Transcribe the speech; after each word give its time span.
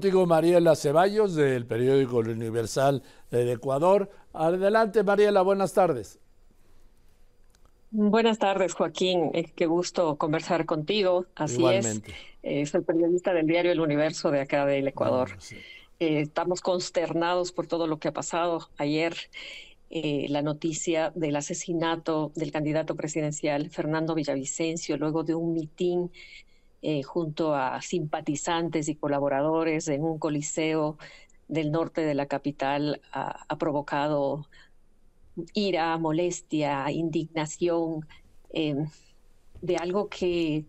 Contigo 0.00 0.24
Mariela 0.24 0.76
Ceballos 0.76 1.34
del 1.34 1.66
periódico 1.66 2.20
Universal 2.20 3.02
del 3.30 3.50
Ecuador. 3.50 4.08
Adelante 4.32 5.02
Mariela, 5.02 5.42
buenas 5.42 5.74
tardes. 5.74 6.18
Buenas 7.90 8.38
tardes, 8.38 8.72
Joaquín. 8.72 9.30
Eh, 9.34 9.52
qué 9.54 9.66
gusto 9.66 10.16
conversar 10.16 10.64
contigo. 10.64 11.26
Así 11.34 11.62
es. 11.66 12.00
Eh, 12.42 12.64
soy 12.64 12.80
periodista 12.80 13.34
del 13.34 13.46
diario 13.46 13.72
El 13.72 13.80
Universo 13.80 14.30
de 14.30 14.40
acá 14.40 14.64
del 14.64 14.88
Ecuador. 14.88 15.32
Ah, 15.34 15.54
eh, 15.98 16.20
estamos 16.20 16.62
consternados 16.62 17.52
por 17.52 17.66
todo 17.66 17.86
lo 17.86 17.98
que 17.98 18.08
ha 18.08 18.12
pasado 18.12 18.70
ayer. 18.78 19.14
la 19.90 20.40
noticia 20.40 21.12
del 21.14 21.36
asesinato 21.36 22.32
del 22.36 22.52
candidato 22.52 22.94
presidencial 22.94 23.68
Fernando 23.68 24.14
Villavicencio 24.14 24.96
luego 24.96 25.24
de 25.24 25.34
un 25.34 25.52
mitin 25.52 26.10
junto 27.04 27.54
a 27.54 27.82
simpatizantes 27.82 28.88
y 28.88 28.96
colaboradores 28.96 29.88
en 29.88 30.02
un 30.02 30.18
coliseo 30.18 30.96
del 31.46 31.70
norte 31.70 32.00
de 32.02 32.14
la 32.14 32.26
capital 32.26 33.02
ha 33.12 33.58
provocado 33.58 34.46
ira, 35.54 35.96
molestia, 35.98 36.90
indignación 36.90 38.06
em, 38.52 38.86
de 39.60 39.76
algo 39.76 40.08
que 40.08 40.64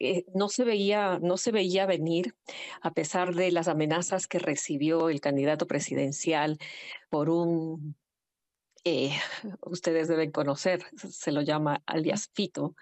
eh, 0.00 0.24
no 0.34 0.48
se 0.48 0.64
veía 0.64 1.18
no 1.20 1.36
se 1.36 1.50
veía 1.50 1.86
venir 1.86 2.34
a 2.80 2.92
pesar 2.92 3.34
de 3.34 3.50
las 3.50 3.66
amenazas 3.68 4.28
que 4.28 4.38
recibió 4.38 5.08
el 5.08 5.20
candidato 5.20 5.66
presidencial 5.66 6.58
por 7.10 7.30
un 7.30 7.96
eh, 8.84 9.10
ustedes 9.62 10.06
deben 10.08 10.30
conocer 10.30 10.84
se 10.96 11.32
lo 11.32 11.42
llama 11.42 11.82
alias 11.86 12.30
Fito 12.32 12.76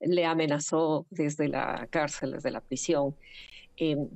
le 0.00 0.24
amenazó 0.24 1.06
desde 1.10 1.48
la 1.48 1.86
cárcel 1.90 2.32
desde 2.32 2.50
la 2.50 2.60
prisión 2.60 3.14
em, 3.76 4.08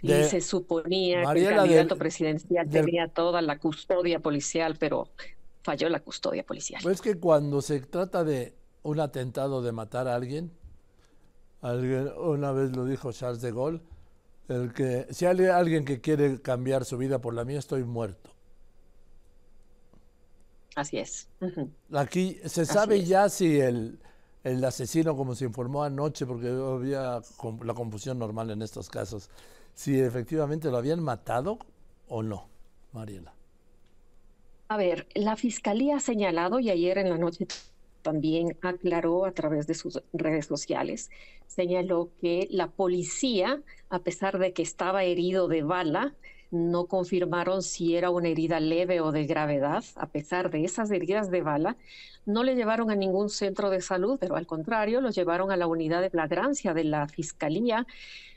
y 0.00 0.08
se 0.24 0.40
suponía 0.40 1.22
que 1.32 1.46
el 1.46 1.54
candidato 1.54 1.96
presidencial 1.96 2.68
tenía 2.68 3.06
toda 3.06 3.40
la 3.40 3.58
custodia 3.58 4.18
policial, 4.18 4.76
pero 4.78 5.08
falló 5.62 5.88
la 5.88 6.00
custodia 6.00 6.44
policial. 6.44 6.80
Pues 6.82 7.00
que 7.00 7.20
cuando 7.20 7.62
se 7.62 7.80
trata 7.80 8.24
de 8.24 8.52
un 8.82 8.98
atentado 8.98 9.62
de 9.62 9.70
matar 9.70 10.08
a 10.08 10.16
alguien, 10.16 10.50
alguien 11.60 12.10
una 12.18 12.50
vez 12.50 12.74
lo 12.74 12.84
dijo 12.84 13.12
Charles 13.12 13.40
de 13.42 13.52
Gaulle, 13.52 13.80
el 14.48 14.72
que 14.72 15.06
si 15.10 15.24
hay 15.24 15.44
alguien 15.46 15.84
que 15.84 16.00
quiere 16.00 16.42
cambiar 16.42 16.84
su 16.84 16.98
vida 16.98 17.20
por 17.20 17.32
la 17.34 17.44
mía, 17.44 17.60
estoy 17.60 17.84
muerto. 17.84 18.30
Así 20.74 20.98
es. 20.98 21.28
Aquí 21.92 22.40
se 22.44 22.66
sabe 22.66 23.04
ya 23.04 23.28
si 23.28 23.60
el, 23.60 24.00
el 24.44 24.64
asesino, 24.64 25.16
como 25.16 25.34
se 25.34 25.44
informó 25.44 25.84
anoche, 25.84 26.26
porque 26.26 26.48
había 26.48 27.20
la 27.64 27.74
confusión 27.74 28.18
normal 28.18 28.50
en 28.50 28.62
estos 28.62 28.88
casos, 28.88 29.30
si 29.74 29.98
efectivamente 30.00 30.70
lo 30.70 30.76
habían 30.76 31.02
matado 31.02 31.58
o 32.08 32.22
no, 32.22 32.48
Mariela. 32.92 33.32
A 34.68 34.76
ver, 34.76 35.06
la 35.14 35.36
fiscalía 35.36 35.96
ha 35.96 36.00
señalado 36.00 36.58
y 36.58 36.70
ayer 36.70 36.98
en 36.98 37.10
la 37.10 37.18
noche 37.18 37.46
también 38.02 38.56
aclaró 38.62 39.24
a 39.24 39.32
través 39.32 39.66
de 39.66 39.74
sus 39.74 40.02
redes 40.12 40.46
sociales, 40.46 41.10
señaló 41.46 42.10
que 42.20 42.48
la 42.50 42.68
policía, 42.68 43.62
a 43.90 43.98
pesar 44.00 44.38
de 44.38 44.52
que 44.52 44.62
estaba 44.62 45.04
herido 45.04 45.46
de 45.46 45.62
bala, 45.62 46.14
no 46.52 46.86
confirmaron 46.86 47.62
si 47.62 47.96
era 47.96 48.10
una 48.10 48.28
herida 48.28 48.60
leve 48.60 49.00
o 49.00 49.10
de 49.10 49.26
gravedad. 49.26 49.82
A 49.96 50.06
pesar 50.06 50.50
de 50.50 50.64
esas 50.64 50.90
heridas 50.90 51.30
de 51.30 51.40
bala, 51.40 51.76
no 52.26 52.44
le 52.44 52.54
llevaron 52.54 52.90
a 52.90 52.94
ningún 52.94 53.30
centro 53.30 53.70
de 53.70 53.80
salud, 53.80 54.18
pero 54.20 54.36
al 54.36 54.46
contrario, 54.46 55.00
lo 55.00 55.10
llevaron 55.10 55.50
a 55.50 55.56
la 55.56 55.66
unidad 55.66 56.02
de 56.02 56.10
flagrancia 56.10 56.74
de 56.74 56.84
la 56.84 57.08
Fiscalía 57.08 57.86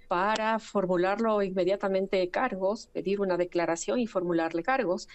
para 0.07 0.59
formularlo 0.59 1.41
inmediatamente 1.44 2.30
cargos, 2.30 2.88
pedir 2.88 3.19
una 3.19 3.38
declaración 3.38 3.99
y 3.99 4.07
formularle 4.07 4.63
cargos. 4.63 5.09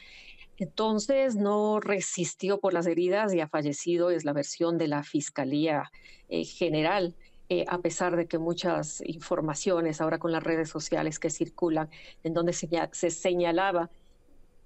Entonces 0.58 1.36
no 1.36 1.80
resistió 1.80 2.60
por 2.60 2.74
las 2.74 2.86
heridas 2.86 3.32
y 3.32 3.40
ha 3.40 3.48
fallecido, 3.48 4.10
es 4.10 4.26
la 4.26 4.34
versión 4.34 4.76
de 4.76 4.88
la 4.88 5.02
Fiscalía 5.04 5.90
eh, 6.28 6.44
General. 6.44 7.16
Eh, 7.52 7.64
a 7.66 7.78
pesar 7.78 8.14
de 8.14 8.26
que 8.28 8.38
muchas 8.38 9.02
informaciones 9.04 10.00
ahora 10.00 10.18
con 10.18 10.30
las 10.30 10.40
redes 10.40 10.68
sociales 10.68 11.18
que 11.18 11.30
circulan, 11.30 11.90
en 12.22 12.32
donde 12.32 12.52
se, 12.52 12.68
se 12.92 13.10
señalaba 13.10 13.90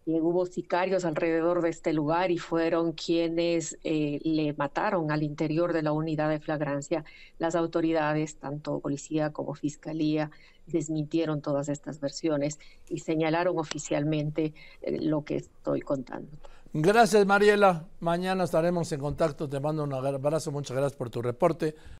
que 0.04 0.20
hubo 0.20 0.44
sicarios 0.44 1.06
alrededor 1.06 1.62
de 1.62 1.70
este 1.70 1.94
lugar 1.94 2.30
y 2.30 2.36
fueron 2.36 2.92
quienes 2.92 3.78
eh, 3.84 4.20
le 4.22 4.52
mataron 4.52 5.10
al 5.10 5.22
interior 5.22 5.72
de 5.72 5.80
la 5.80 5.92
unidad 5.92 6.28
de 6.28 6.40
flagrancia. 6.40 7.06
Las 7.38 7.54
autoridades, 7.54 8.36
tanto 8.36 8.80
policía 8.80 9.32
como 9.32 9.54
fiscalía, 9.54 10.30
desmintieron 10.66 11.40
todas 11.40 11.70
estas 11.70 12.00
versiones 12.00 12.58
y 12.90 12.98
señalaron 12.98 13.58
oficialmente 13.58 14.52
eh, 14.82 14.98
lo 15.00 15.24
que 15.24 15.36
estoy 15.36 15.80
contando. 15.80 16.28
Gracias, 16.76 17.24
Mariela. 17.24 17.86
Mañana 18.00 18.42
estaremos 18.42 18.90
en 18.90 18.98
contacto. 18.98 19.48
Te 19.48 19.60
mando 19.60 19.84
un 19.84 19.92
abrazo. 19.94 20.50
Muchas 20.50 20.76
gracias 20.76 20.98
por 20.98 21.08
tu 21.08 21.22
reporte. 21.22 21.76